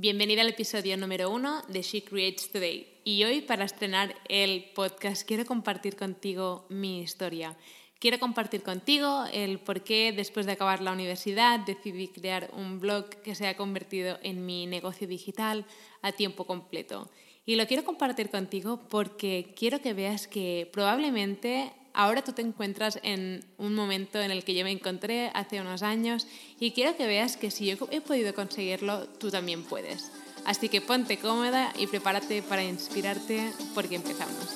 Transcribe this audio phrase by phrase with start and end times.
[0.00, 2.86] Bienvenida al episodio número uno de She Creates Today.
[3.02, 7.56] Y hoy, para estrenar el podcast, quiero compartir contigo mi historia.
[7.98, 13.08] Quiero compartir contigo el por qué después de acabar la universidad decidí crear un blog
[13.24, 15.66] que se ha convertido en mi negocio digital
[16.00, 17.10] a tiempo completo.
[17.44, 23.00] Y lo quiero compartir contigo porque quiero que veas que probablemente ahora tú te encuentras
[23.02, 26.28] en un momento en el que yo me encontré hace unos años
[26.60, 30.12] y quiero que veas que si yo he podido conseguirlo, tú también puedes.
[30.44, 34.46] Así que ponte cómoda y prepárate para inspirarte porque empezamos.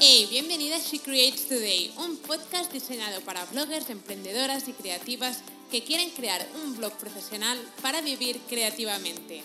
[0.00, 5.84] Hey, bienvenida a She Creates Today, un podcast diseñado para bloggers, emprendedoras y creativas que
[5.84, 9.44] quieren crear un blog profesional para vivir creativamente.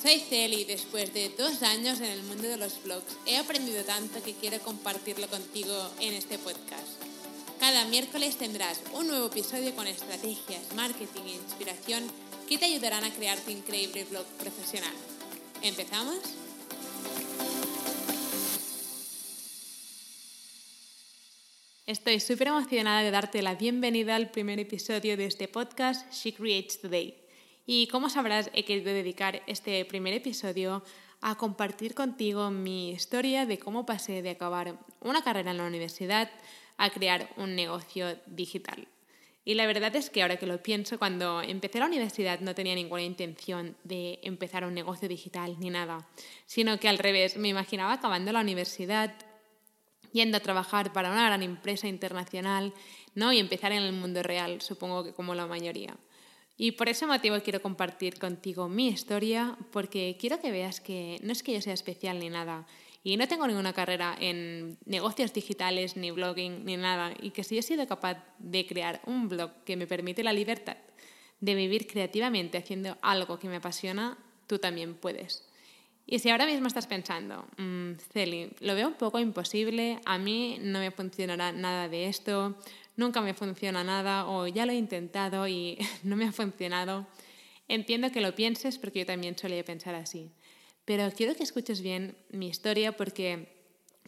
[0.00, 3.82] Soy Celi y después de dos años en el mundo de los blogs he aprendido
[3.82, 7.02] tanto que quiero compartirlo contigo en este podcast.
[7.58, 12.04] Cada miércoles tendrás un nuevo episodio con estrategias, marketing e inspiración
[12.48, 14.94] que te ayudarán a crear tu increíble blog profesional.
[15.62, 16.18] ¿Empezamos?
[21.86, 26.80] Estoy súper emocionada de darte la bienvenida al primer episodio de este podcast She Creates
[26.80, 27.27] Today.
[27.70, 30.82] Y como sabrás, he querido dedicar este primer episodio
[31.20, 36.30] a compartir contigo mi historia de cómo pasé de acabar una carrera en la universidad
[36.78, 38.88] a crear un negocio digital.
[39.44, 42.74] Y la verdad es que ahora que lo pienso, cuando empecé la universidad no tenía
[42.74, 46.08] ninguna intención de empezar un negocio digital ni nada,
[46.46, 49.14] sino que al revés, me imaginaba acabando la universidad,
[50.14, 52.72] yendo a trabajar para una gran empresa internacional,
[53.14, 53.30] ¿no?
[53.30, 55.98] y empezar en el mundo real, supongo que como la mayoría.
[56.60, 61.32] Y por ese motivo quiero compartir contigo mi historia, porque quiero que veas que no
[61.32, 62.66] es que yo sea especial ni nada,
[63.04, 67.56] y no tengo ninguna carrera en negocios digitales, ni blogging, ni nada, y que si
[67.56, 70.76] he sido capaz de crear un blog que me permite la libertad
[71.40, 75.48] de vivir creativamente haciendo algo que me apasiona, tú también puedes.
[76.06, 80.58] Y si ahora mismo estás pensando, mmm, Celi, lo veo un poco imposible, a mí
[80.60, 82.56] no me funcionará nada de esto,
[82.98, 87.06] nunca me funciona nada o ya lo he intentado y no me ha funcionado.
[87.68, 90.30] Entiendo que lo pienses porque yo también solía pensar así.
[90.84, 93.56] Pero quiero que escuches bien mi historia porque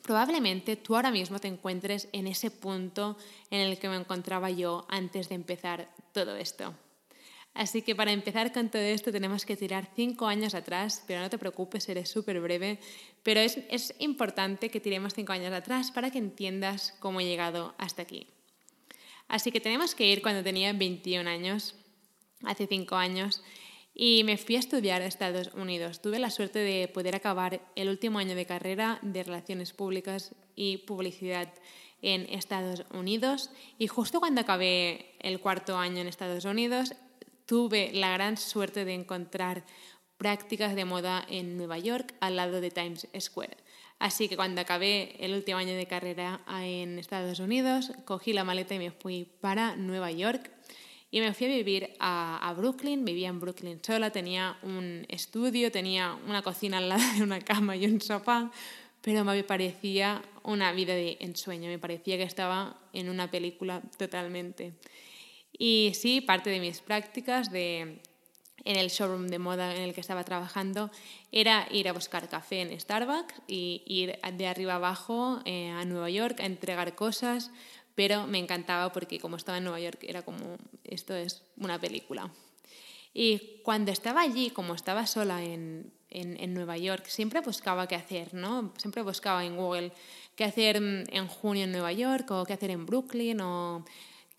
[0.03, 3.17] probablemente tú ahora mismo te encuentres en ese punto
[3.51, 6.75] en el que me encontraba yo antes de empezar todo esto.
[7.53, 11.29] Así que para empezar con todo esto tenemos que tirar cinco años atrás, pero no
[11.29, 12.79] te preocupes, seré súper breve,
[13.23, 17.75] pero es, es importante que tiremos cinco años atrás para que entiendas cómo he llegado
[17.77, 18.27] hasta aquí.
[19.31, 21.77] Así que tenemos que ir cuando tenía 21 años,
[22.45, 23.43] hace 5 años,
[23.95, 26.03] y me fui a estudiar a Estados Unidos.
[26.03, 30.79] Tuve la suerte de poder acabar el último año de carrera de Relaciones Públicas y
[30.79, 31.55] Publicidad
[32.03, 36.95] en Estados Unidos y justo cuando acabé el cuarto año en Estados Unidos
[37.47, 39.65] tuve la gran suerte de encontrar
[40.17, 43.59] prácticas de moda en Nueva York al lado de Times Square.
[44.01, 48.75] Así que cuando acabé el último año de carrera en Estados Unidos, cogí la maleta
[48.75, 50.51] y me fui para Nueva York.
[51.11, 56.17] Y me fui a vivir a, Brooklyn, vivía en Brooklyn sola, tenía un estudio, tenía
[56.27, 58.51] una cocina al lado de una cama y un sofá,
[59.03, 64.73] pero me parecía una vida de ensueño, me parecía que estaba en una película totalmente.
[65.53, 68.01] Y sí, parte de mis prácticas de
[68.65, 70.91] en el showroom de moda en el que estaba trabajando
[71.33, 76.11] era ir a buscar café en Starbucks y ir de arriba abajo eh, a Nueva
[76.11, 77.51] York a entregar cosas,
[77.95, 82.31] pero me encantaba porque como estaba en Nueva York era como, esto es una película.
[83.13, 87.97] Y cuando estaba allí, como estaba sola en, en, en Nueva York, siempre buscaba qué
[87.97, 88.73] hacer, ¿no?
[88.77, 89.93] Siempre buscaba en Google
[90.37, 93.85] qué hacer en junio en Nueva York o qué hacer en Brooklyn o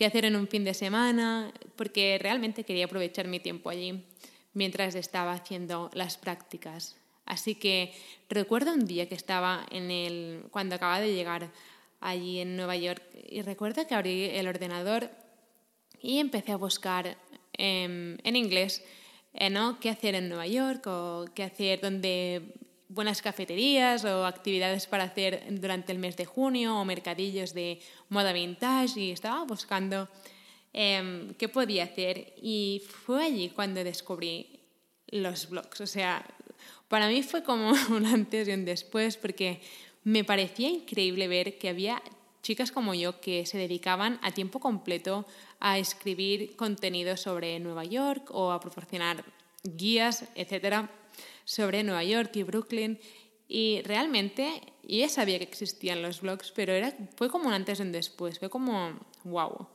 [0.01, 4.03] qué hacer en un fin de semana, porque realmente quería aprovechar mi tiempo allí
[4.56, 6.97] mientras estaba haciendo las prácticas.
[7.28, 7.94] Así que
[8.28, 11.51] recuerdo un día que estaba en el, cuando acababa de llegar
[12.00, 15.12] allí en Nueva York y recuerdo que abrí el ordenador
[16.01, 17.15] y empecé a buscar
[17.54, 18.83] en inglés
[19.36, 19.80] eh, ¿no?
[19.80, 22.56] qué hacer en Nueva York o qué hacer donde
[22.94, 27.80] buenas cafeterías o actividades para hacer durante el mes de junio o mercadillos de
[28.10, 30.10] moda vintage y estaba buscando
[30.74, 34.60] em, qué podía hacer y fue allí cuando descubrí
[35.08, 35.82] los blogs.
[35.82, 36.26] O sea,
[36.88, 39.62] para mí fue como un antes y un después porque
[40.04, 42.02] me parecía increíble ver que había
[42.44, 45.26] chicas como yo que se dedicaban a tiempo completo
[45.60, 49.24] a escribir contenido sobre Nueva York o a proporcionar
[49.64, 50.90] guías, etcétera,
[51.51, 52.98] sobre Nueva York y Brooklyn.
[53.50, 57.80] Y realmente, yo ya sabía que existían los blogs, pero era, fue como un antes
[57.80, 59.68] y un después, fue como, wow.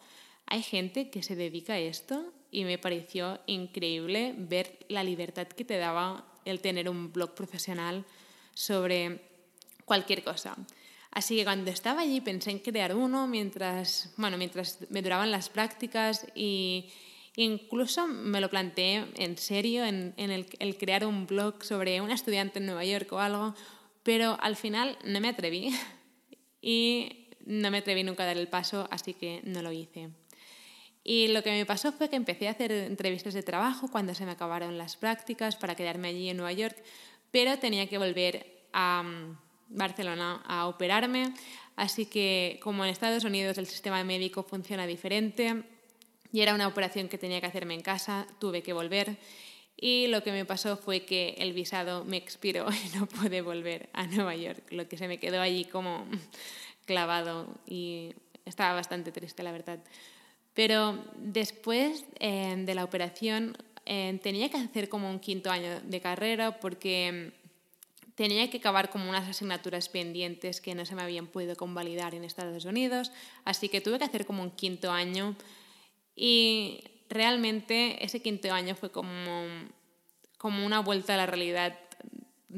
[0.46, 5.67] hay gente que se dedica a esto y me pareció increíble ver la libertad que
[5.67, 8.06] te daba el tener un blog profesional
[8.55, 9.20] sobre
[9.84, 10.56] cualquier cosa.
[11.11, 15.50] Así que cuando estaba allí pensé en crear uno mientras, bueno, mientras me duraban las
[15.50, 16.88] prácticas y
[17.37, 22.67] incluso me lo planteé en serio, en, el, crear un blog sobre una estudiante en
[22.67, 23.55] Nueva York o algo,
[24.03, 25.75] pero al final no me atreví
[26.62, 30.11] y no me atreví nunca a dar el paso, así que no lo hice.
[31.05, 34.25] Y lo que me pasó fue que empecé a hacer entrevistas de trabajo cuando se
[34.25, 36.77] me acabaron las prácticas para quedarme allí en Nueva York,
[37.31, 41.32] pero tenía que volver a mm, Barcelona a operarme.
[41.77, 45.75] Así que como en Estados Unidos el sistema médico funciona diferente
[46.32, 49.17] y era una operación que tenía que hacerme en casa, tuve que volver.
[49.76, 53.88] Y lo que me pasó fue que el visado me expiró y no pude volver
[53.93, 56.06] a Nueva York, lo que se me quedó allí como
[56.87, 58.14] clavado y
[58.44, 59.81] estaba bastante triste, la verdad.
[60.55, 66.00] Pero después eh, de la operación eh, tenía que hacer como un quinto año de
[66.00, 67.32] carrera porque
[68.14, 72.25] tenía que acabar como unas asignaturas pendientes que no se me habían podido convalidar en
[72.25, 73.12] Estados Unidos,
[73.44, 75.37] así que tuve que hacer como un quinto año
[76.17, 79.47] y realmente ese quinto año fue como,
[80.39, 81.79] como una vuelta a la realidad.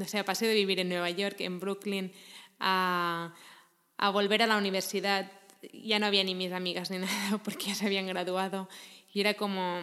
[0.00, 2.12] O sea, pasé de vivir en Nueva York, en Brooklyn,
[2.60, 3.34] a,
[3.96, 5.30] a volver a la universidad
[5.72, 8.68] ya no había ni mis amigas ni nada porque ya se habían graduado
[9.12, 9.80] y era como,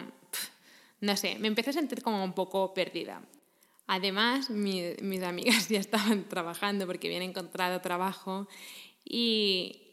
[1.00, 3.22] no sé, me empecé a sentir como un poco perdida.
[3.88, 8.48] Además, mis amigas ya estaban trabajando porque habían encontrado trabajo
[9.04, 9.85] y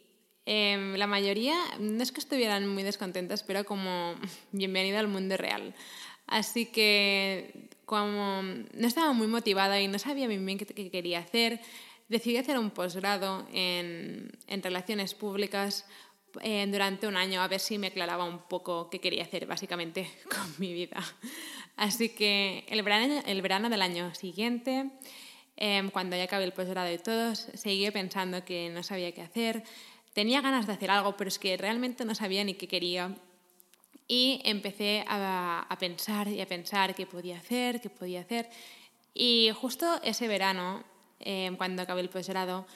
[0.46, 4.14] em, la mayoría, no es que estuvieran muy descontentas, pero como
[4.52, 5.74] bienvenida al mundo real.
[6.26, 11.60] Así que como no estaba muy motivada y no sabía muy bien qué quería hacer,
[12.08, 15.86] decidí hacer un posgrado en, en, relaciones públicas
[16.42, 20.10] eh, durante un año a ver si me aclaraba un poco qué quería hacer básicamente
[20.30, 21.02] con mi vida.
[21.76, 24.90] Así que el verano, el verano del año siguiente,
[25.56, 29.64] em, cuando ya acabé el posgrado y todo, seguí pensando que no sabía qué hacer.
[30.14, 33.14] Tenía ganas de hacer algo, pero es que realmente no sabía ni qué quería.
[34.08, 38.48] Y empecé a, a pensar y a pensar qué podía hacer, qué podía hacer.
[39.12, 40.84] Y justo ese verano
[41.20, 42.66] Em, cuando acabé el posgrado,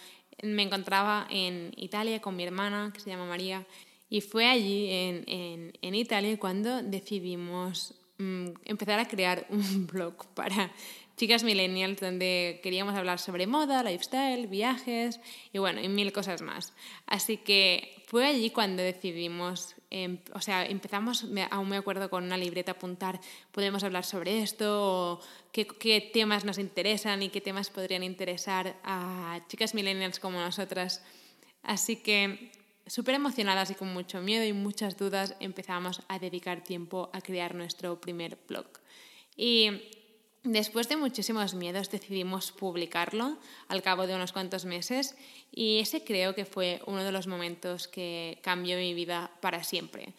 [0.42, 3.66] me encontraba en Italia con mi hermana, que se llama María,
[4.08, 10.72] y fue allí en, en, Italia cuando decidimos mm, empezar a crear un blog para
[11.18, 15.20] chicas millennials donde queríamos hablar sobre moda, lifestyle, viajes
[15.52, 16.72] y bueno, y mil cosas más.
[17.06, 22.36] Así que fue allí cuando decidimos Em, o sea, empezamos, aún me acuerdo con una
[22.36, 23.20] libreta apuntar,
[23.52, 24.66] podemos hablar sobre esto,
[25.14, 25.20] o
[25.50, 31.02] qué, qué, temas nos interesan y qué temas podrían interesar a chicas millennials como nosotras.
[31.62, 32.52] Así que
[32.86, 37.54] súper emocionadas y con mucho miedo y muchas dudas empezamos a dedicar tiempo a crear
[37.54, 38.66] nuestro primer blog.
[39.36, 39.70] Y
[40.44, 45.16] Después de muchísimos miedos decidimos publicarlo al cabo de unos cuantos meses
[45.50, 50.14] y ese creo que fue uno de los momentos que cambió mi vida para siempre.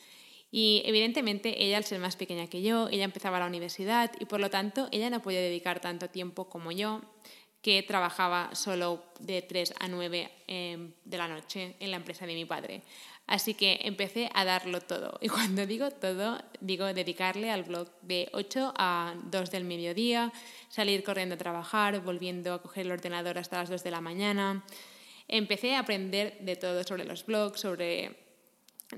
[0.51, 4.39] Y evidentemente ella, al ser más pequeña que yo, ella empezaba la universidad y por
[4.39, 7.01] lo tanto ella no podía dedicar tanto tiempo como yo,
[7.61, 12.33] que trabajaba solo de 3 a 9 eh, de la noche en la empresa de
[12.33, 12.81] mi padre.
[13.29, 15.19] Así que empecé a darlo todo.
[15.21, 20.33] Y cuando digo todo, digo dedicarle al blog de 8 a 2 del mediodía,
[20.67, 24.65] salir corriendo a trabajar, volviendo a coger el ordenador hasta las 2 de la mañana.
[25.27, 28.17] Empecé a aprender de todo sobre los blogs, sobre,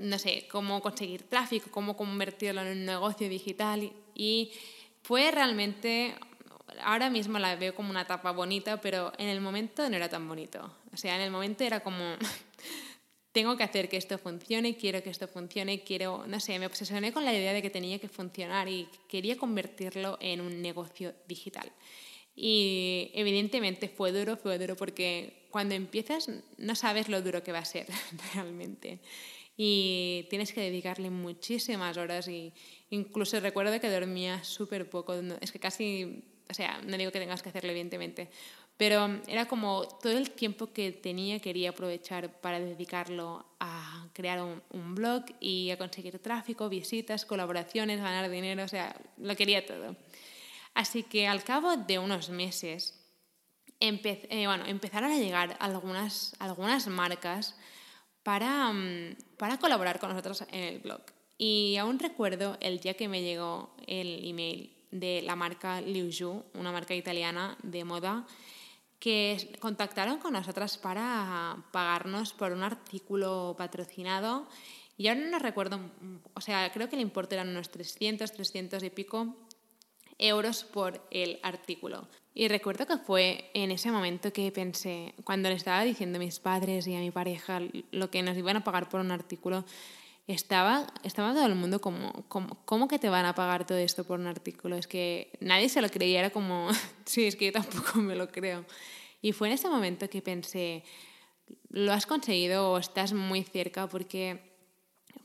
[0.00, 3.92] no sé, cómo conseguir tráfico, cómo convertirlo en un negocio digital.
[4.14, 4.50] Y
[5.02, 6.14] fue realmente,
[6.82, 10.26] ahora mismo la veo como una etapa bonita, pero en el momento no era tan
[10.26, 10.72] bonito.
[10.90, 12.16] O sea, en el momento era como
[13.32, 17.12] tengo que hacer que esto funcione, quiero que esto funcione, quiero, no sé, me obsesioné
[17.12, 21.72] con la idea de que tenía que funcionar y quería convertirlo en un negocio digital.
[22.34, 27.58] Y evidentemente fue duro, fue duro porque cuando empiezas no sabes lo duro que va
[27.58, 27.86] a ser
[28.34, 29.00] realmente.
[29.56, 32.52] Y tienes que dedicarle muchísimas horas y
[32.90, 37.42] incluso recuerdo que dormía súper poco, es que casi, o sea, no digo que tengas
[37.42, 38.30] que hacerlo evidentemente,
[38.82, 44.94] pero era como todo el tiempo que tenía quería aprovechar para dedicarlo a crear un,
[44.96, 49.94] blog y a conseguir tráfico, visitas, colaboraciones, ganar dinero, o sea, lo quería todo.
[50.74, 52.98] Así que al cabo de unos meses
[53.78, 57.54] eh, bueno, empezaron a llegar algunas, algunas marcas
[58.24, 61.02] para, mm, para colaborar con nosotros en el blog.
[61.38, 66.42] Y aún recuerdo el día que me llegó el email de la marca Liu Zhu,
[66.54, 68.26] una marca italiana de moda,
[69.02, 74.46] que contactaron con nosotras para pagarnos por un artículo patrocinado
[74.96, 75.80] Y ahora no recuerdo,
[76.34, 79.34] o sea, creo que el importe eran unos 300, 300 y pico
[80.18, 82.06] euros por el artículo.
[82.32, 86.38] Y recuerdo que fue en ese momento que pensé, cuando le estaba diciendo a mis
[86.38, 89.64] padres y a mi pareja lo que nos iban a pagar por un artículo,
[90.26, 94.04] estaba, estaba todo el mundo como, como, ¿cómo que te van a pagar todo esto
[94.04, 94.76] por un artículo?
[94.76, 96.68] Es que nadie se lo creía, era como,
[97.04, 98.64] sí, es que yo tampoco me lo creo.
[99.20, 100.84] Y fue en ese momento que pensé,
[101.70, 104.51] lo has conseguido o estás muy cerca porque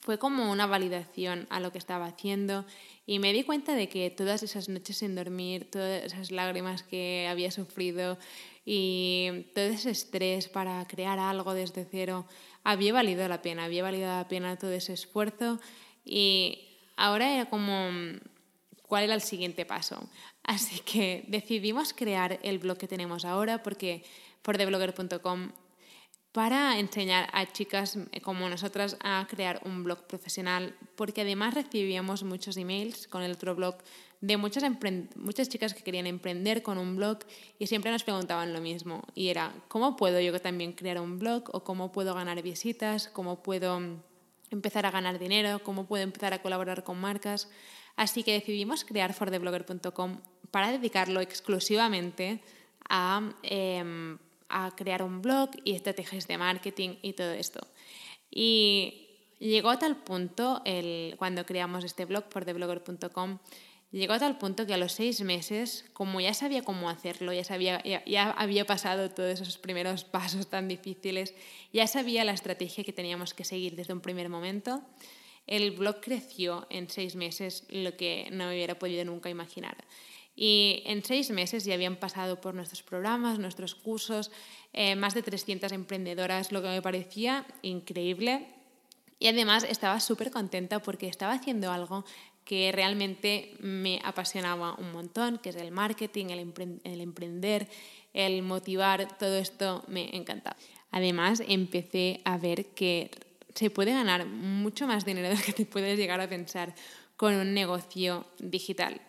[0.08, 2.66] fue como una validación a lo que estaba haciendo
[3.06, 7.28] y me di cuenta de que todas esas noches sin dormir, todas esas lágrimas que
[7.30, 8.18] había sufrido
[8.64, 12.26] y todo ese estrés para crear algo desde cero
[12.64, 15.60] había valido la pena, había valido la pena todo ese esfuerzo
[16.06, 17.90] y ahora era como
[18.84, 20.10] cuál era el siguiente paso.
[20.44, 24.06] Así que decidimos crear el blog que tenemos ahora porque
[24.42, 25.52] por theblogger.com
[26.38, 32.58] para enseñar a chicas como nosotras a crear un blog profesional, porque además recibíamos muchos
[32.58, 33.78] emails con el otro blog
[34.22, 34.64] de muchas,
[35.16, 37.18] muchas chicas que querían emprender con un blog
[37.58, 39.02] y siempre nos preguntaban lo mismo.
[39.16, 41.46] Y era, ¿cómo puedo yo también crear un blog?
[41.54, 43.08] ¿O cómo puedo ganar visitas?
[43.08, 43.82] ¿Cómo puedo
[44.52, 45.64] empezar a ganar dinero?
[45.64, 47.50] ¿Cómo puedo empezar a colaborar con marcas?
[47.96, 50.20] Así que decidimos crear fortheblogger.com
[50.52, 52.44] para dedicarlo exclusivamente
[52.88, 53.28] a...
[53.42, 57.68] Em, a crear un blog y estrategias de marketing y todo esto.
[58.32, 59.08] Y
[59.40, 63.40] llegó a tal punto, el, cuando creamos este blog por theblogger.com,
[63.92, 67.44] llegó a tal punto que a los seis meses, como ya sabía cómo hacerlo, ya,
[67.44, 71.34] sabía, ya, había pasado todos esos primeros pasos tan difíciles,
[71.74, 74.84] ya sabía la estrategia que teníamos que seguir desde un primer momento,
[75.46, 79.78] el blog creció en seis meses lo que no me hubiera podido nunca imaginar.
[80.40, 84.30] Y en seis meses ya habían pasado por nuestros programas, nuestros cursos,
[84.72, 88.46] eh, más de 300 emprendedoras, lo que me parecía increíble.
[89.18, 92.06] Y además estaba súper contenta porque estaba haciendo algo
[92.46, 97.68] que realmente me apasionaba un montón, que es el marketing, el, el emprender,
[98.14, 100.56] el motivar, todo esto me encantaba.
[100.92, 103.10] Además, empecé a ver que
[103.56, 106.76] se puede ganar mucho más dinero de lo que te puedes llegar a pensar
[107.16, 109.02] con un negocio digital.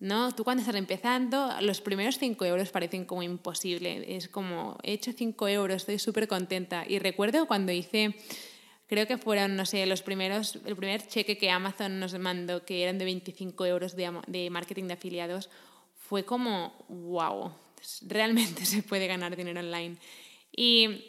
[0.00, 0.32] ¿No?
[0.34, 4.16] Tú cuando estás empezando, los primeros 5 euros parecen como imposible.
[4.16, 6.84] Es como, he hecho 5 euros, estoy súper contenta.
[6.88, 8.14] Y recuerdo cuando hice,
[8.88, 12.82] creo que fueron, no sé, los primeros, el primer cheque que Amazon nos mandó, que
[12.82, 15.50] eran de 25 euros de, de marketing de afiliados,
[15.94, 17.52] fue como, wow,
[18.06, 19.96] realmente se puede ganar dinero online.
[20.50, 21.04] Y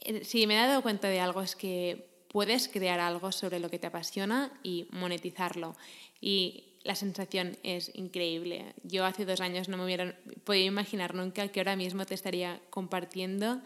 [0.00, 3.68] eh, si me he dado cuenta de algo es que puedes crear algo sobre lo
[3.68, 5.76] que te apasiona y monetizarlo.
[6.20, 8.74] Y la sensación es increíble.
[8.82, 12.60] Yo hace dos años no me hubiera podido imaginar nunca que ahora mismo te estaría
[12.70, 13.60] compartiendo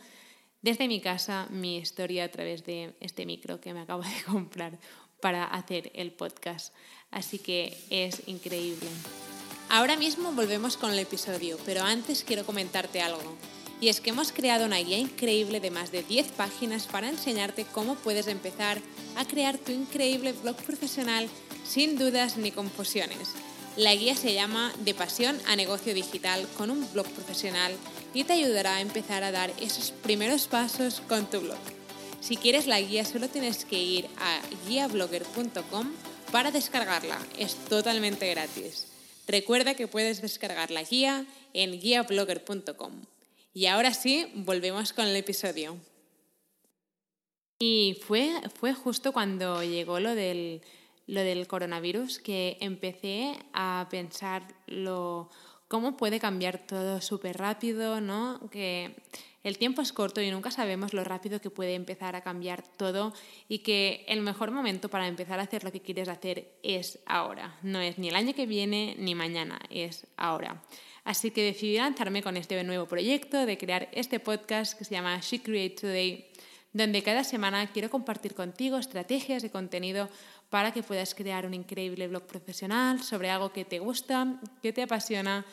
[0.62, 4.78] desde mi casa mi historia a través de este micro que me acabo de comprar
[5.20, 6.74] para hacer el podcast.
[7.10, 8.88] Así que es increíble.
[9.68, 13.36] Ahora mismo volvemos con el episodio, pero antes quiero comentarte algo.
[13.80, 17.64] Y es que hemos creado una guía increíble de más de 10 páginas para enseñarte
[17.64, 18.80] cómo puedes empezar
[19.16, 21.28] a crear tu increíble blog profesional
[21.64, 23.34] sin dudas ni confusiones.
[23.76, 27.72] La guía se llama De pasión a negocio digital con un blog profesional
[28.12, 31.58] y te ayudará a empezar a dar esos primeros pasos con tu blog.
[32.20, 35.92] Si quieres la guía solo tienes que ir a guiablogger.com
[36.30, 37.18] para descargarla.
[37.38, 38.86] Es totalmente gratis.
[39.26, 42.92] Recuerda que puedes descargar la guía en guiablogger.com.
[43.52, 45.76] Y ahora sí, volvemos con el episodio.
[47.58, 50.62] Y fue, fue justo cuando llegó lo del
[51.06, 55.30] lo del coronavirus que empecé a pensar lo,
[55.68, 58.40] cómo puede cambiar todo súper rápido, ¿no?
[58.50, 58.96] Que
[59.42, 63.12] el tiempo es corto y nunca sabemos lo rápido que puede empezar a cambiar todo
[63.46, 67.58] y que el mejor momento para empezar a hacer lo que quieres hacer es ahora.
[67.62, 70.62] No es ni el año que viene ni mañana, es ahora.
[71.04, 75.20] Así que decidí lanzarme con este nuevo proyecto de crear este podcast que se llama
[75.20, 76.26] She Create Today,
[76.72, 80.08] donde cada semana quiero compartir contigo estrategias de contenido
[80.54, 84.84] para que puedas crear un increíble blog profesional sobre algo que te gusta, que te
[84.84, 85.44] apasiona,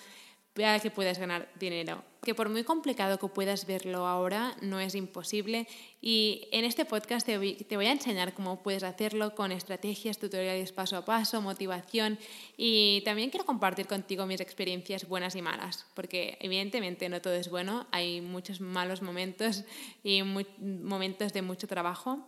[0.54, 2.04] para que puedas ganar dinero.
[2.22, 5.68] Que por muy complicado que puedas verlo ahora, no es imposible.
[6.02, 10.98] Y en este podcast te voy, a enseñar cómo puedes hacerlo con estrategias, tutoriales paso
[10.98, 12.20] a paso, motivación.
[12.56, 17.50] Y también quiero compartir contigo mis experiencias buenas y malas, porque evidentemente no todo es
[17.50, 19.64] bueno, hay muchos malos momentos
[20.04, 22.28] y momentos de mucho trabajo.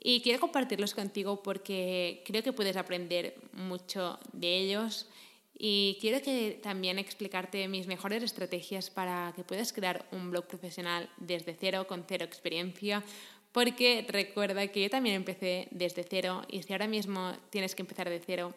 [0.00, 5.08] Y quiero compartirlos contigo porque creo que puedes aprender mucho de ellos.
[5.58, 11.10] Y quiero que también explicarte mis mejores estrategias para que puedas crear un blog profesional
[11.16, 13.02] desde cero, con cero experiencia,
[13.50, 18.08] porque recuerda que yo también empecé desde cero y si ahora mismo tienes que empezar
[18.08, 18.54] de cero,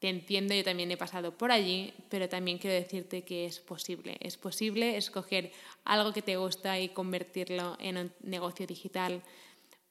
[0.00, 4.16] te entiendo, yo también he pasado por allí, pero también quiero decirte que es posible.
[4.18, 5.52] Es posible escoger
[5.84, 9.22] algo que te gusta y convertirlo en un negocio digital,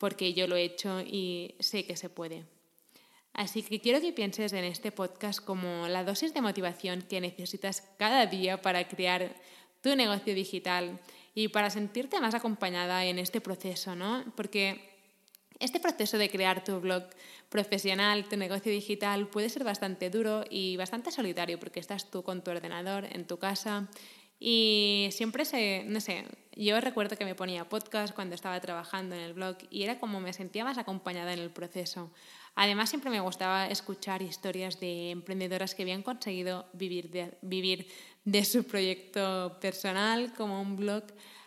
[0.02, 2.44] porque yo lo he hecho y sé que se puede.
[3.34, 7.84] Así que quiero que pienses en este podcast como la dosis de motivación que necesitas
[8.00, 9.36] cada día para crear
[9.82, 11.00] tu negocio digital
[11.36, 14.26] y para sentirte más acompañada en este proceso, ¿no?
[14.36, 14.90] Porque
[15.60, 17.04] este proceso de crear tu blog
[17.50, 22.44] profesional, tu negocio digital, puede ser bastante duro y bastante solitario porque estás tú con
[22.44, 23.88] tu ordenador en tu casa
[24.44, 29.22] y siempre se, no sé, yo recuerdo que me ponía podcast cuando estaba trabajando en
[29.22, 32.10] el blog y era como me sentía más acompañada en el proceso.
[32.56, 37.88] Además, siempre me gustaba escuchar historias de emprendedoras que habían conseguido vivir de, vivir
[38.26, 41.04] de su proyecto personal como un blog.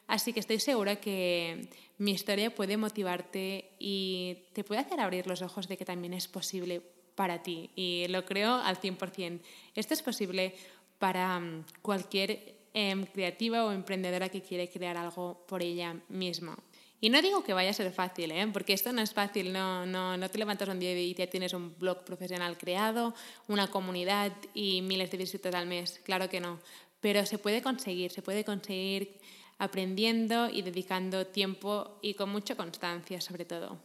[0.06, 5.42] Así que estoy segura que mi historia puede motivarte y te puede hacer abrir los
[5.42, 6.80] ojos de que también es posible
[7.16, 7.70] para ti.
[7.74, 9.40] Y lo creo al 100%.
[9.74, 10.54] Esto es posible
[11.00, 16.58] para mm, cualquier Em, creativa o emprendedora que quiere crear algo por ella misma.
[17.00, 18.48] Y no digo que vaya a ser fácil, ¿eh?
[18.52, 21.52] porque esto no es fácil, no, no, no te levantas un día y ya tienes
[21.52, 23.14] un blog profesional creado,
[23.46, 26.58] una comunidad y miles de visitas al mes, claro que no,
[26.98, 29.20] pero se puede conseguir, se puede conseguir
[29.58, 33.78] aprendiendo y dedicando tiempo y con mucha constancia sobre todo.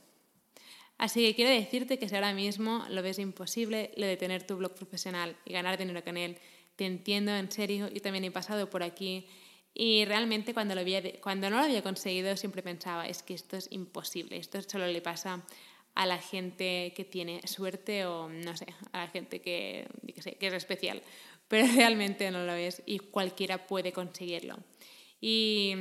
[0.97, 4.57] Así que quiero decirte que si ahora mismo lo ves imposible, lo de tener tu
[4.57, 6.39] blog profesional y ganar dinero con él,
[6.79, 9.27] te entiendo en serio, yo también he pasado por aquí
[9.73, 13.57] y realmente cuando, lo había, cuando no lo había conseguido siempre pensaba, es que esto
[13.57, 15.45] es imposible, esto solo le pasa
[15.93, 20.47] a la gente que tiene suerte o no sé, a la gente que, que, que
[20.47, 21.03] es especial,
[21.49, 24.55] pero realmente no lo es y cualquiera puede conseguirlo.
[25.19, 25.73] Y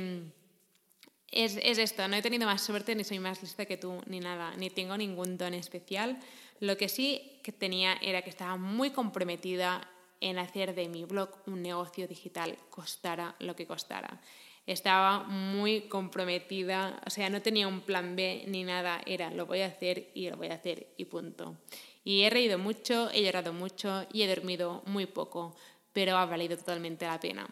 [1.31, 4.19] es, es, esto, no he tenido más suerte ni soy más lista que tú ni
[4.19, 6.19] nada, ni tengo ningún don especial.
[6.59, 9.89] Lo que sí que tenía era que estaba muy comprometida
[10.21, 14.21] en hacer de mi blog un negocio digital, costara lo que costara.
[14.65, 19.61] Estaba muy comprometida, o sea, no tenía un plan B ni nada, era lo voy
[19.61, 21.57] a hacer y lo voy a hacer y punto.
[22.03, 25.55] Y he reído mucho, he llorado mucho y he dormido muy poco,
[25.93, 27.49] pero ha valido totalmente la pena.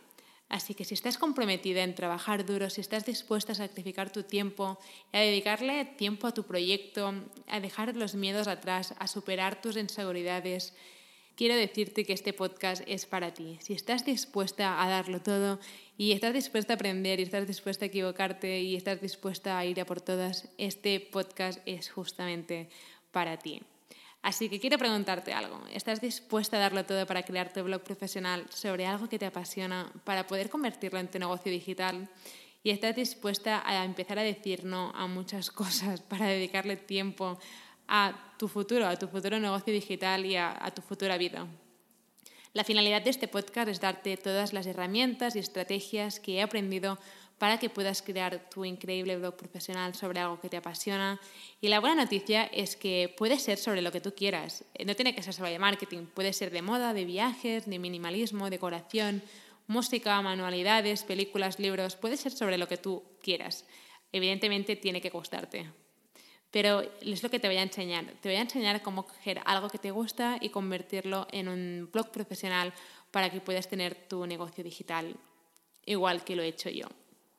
[0.49, 4.79] Así que si estás comprometida en trabajar duro, si estás dispuesta a sacrificar tu tiempo,
[5.11, 7.13] a dedicarle tiempo a tu proyecto,
[7.47, 10.73] a dejar los miedos atrás, a superar tus inseguridades,
[11.37, 13.57] quiero decirte que este podcast es para ti.
[13.61, 15.59] Si estás dispuesta a darlo todo
[15.95, 19.79] y estás dispuesta a aprender y estás dispuesta a equivocarte y estás dispuesta a ir
[19.79, 22.69] a por todas, este podcast es justamente
[23.11, 23.61] para ti.
[24.23, 25.61] Así que quiero preguntarte algo.
[25.71, 29.93] ¿Estás dispuesta a darlo todo para crear tu blog profesional sobre algo que te apasiona,
[30.03, 32.09] para poder convertirlo en tu negocio digital?
[32.63, 37.37] ¿Y estás dispuesta a empezar a decir no a muchas cosas para dedicarle tiempo
[37.87, 41.47] a tu futuro, a tu futuro negocio digital y a, tu futura vida.
[42.53, 46.97] La finalidad de este podcast es darte todas las herramientas y estrategias que he aprendido
[47.37, 51.21] para que puedas crear tu increíble blog profesional sobre algo que te apasiona.
[51.61, 54.65] Y la buena noticia es que puede ser sobre lo que tú quieras.
[54.83, 59.21] No tiene que ser sobre marketing, puede ser de moda, de viajes, de minimalismo, decoración,
[59.67, 63.65] música, manualidades, películas, libros, puede ser sobre lo que tú quieras.
[64.11, 65.69] Evidentemente tiene que gustarte,
[66.51, 68.05] pero es lo que te voy a enseñar.
[68.21, 72.11] Te voy a enseñar cómo coger algo que te gusta y convertirlo en un blog
[72.11, 72.73] profesional
[73.11, 75.15] para que puedas tener tu negocio digital
[75.85, 76.87] igual que lo he hecho yo.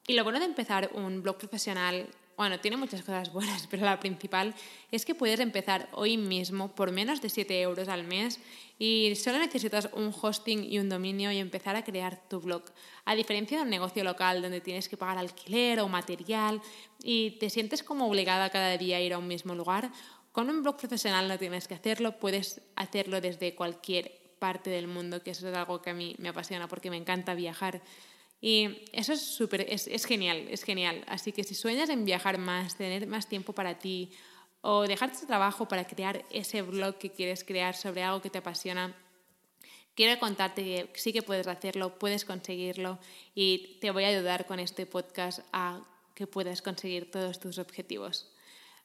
[0.07, 3.99] Y lo bueno de empezar un blog profesional bueno, tiene muchas cosas buenas, pero la
[3.99, 4.55] principal
[4.93, 8.39] es que puedes empezar hoy mismo por menos de 7 euros al mes
[8.79, 12.63] y solo necesitas un hosting y un dominio y empezar a crear tu blog.
[13.05, 16.63] A diferencia de un negocio local donde tienes que pagar alquiler o material
[17.03, 19.91] y te sientes como obligada cada día a ir a un mismo lugar,
[20.31, 25.25] con un blog profesional no tienes que hacerlo, puedes hacerlo desde cualquier parte del mundo,
[25.25, 27.83] que eso es algo que a mí me apasiona porque me encanta viajar
[28.41, 31.05] y eso es súper, es, es, genial, es genial.
[31.09, 34.13] Así que si sueñas en viajar más, tener más tiempo para ti
[34.61, 38.39] o dejar tu trabajo para crear ese blog que quieres crear sobre algo que te
[38.39, 38.95] apasiona,
[39.95, 43.01] quiero contarte que sí que puedes hacerlo, puedes conseguirlo
[43.35, 45.83] y te voy a ayudar con este podcast a
[46.15, 48.33] que puedas conseguir todos tus objetivos.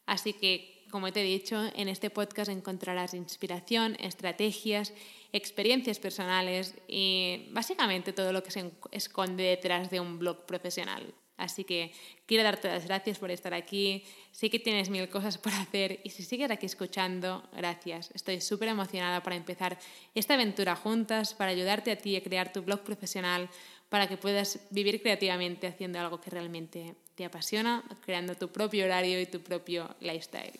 [0.05, 4.93] Así que, como te he dicho, en este podcast encontrarás inspiración, estrategias
[5.33, 11.13] experiencias personales y básicamente todo lo que se esconde detrás de un blog profesional.
[11.35, 11.91] Así que
[12.27, 14.03] quiero darte las gracias por estar aquí.
[14.31, 18.11] Sé que tienes mil cosas por hacer y si sigues aquí escuchando, gracias.
[18.13, 19.77] Estoy súper emocionada para empezar
[20.13, 23.49] esta aventura juntas, para ayudarte a ti a crear tu blog profesional,
[23.89, 29.19] para que puedas vivir creativamente haciendo algo que realmente te apasiona, creando tu propio horario
[29.19, 30.59] y tu propio lifestyle.